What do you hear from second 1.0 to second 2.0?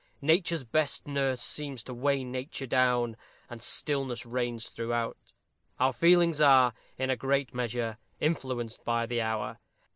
nurse" seems to